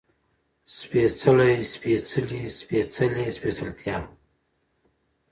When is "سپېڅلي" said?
2.57-3.23